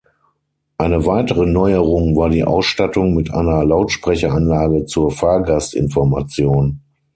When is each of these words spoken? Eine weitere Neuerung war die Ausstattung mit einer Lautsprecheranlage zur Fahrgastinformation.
Eine 0.79 1.05
weitere 1.05 1.45
Neuerung 1.45 2.15
war 2.15 2.31
die 2.31 2.43
Ausstattung 2.43 3.13
mit 3.13 3.31
einer 3.31 3.63
Lautsprecheranlage 3.63 4.85
zur 4.87 5.11
Fahrgastinformation. 5.11 6.81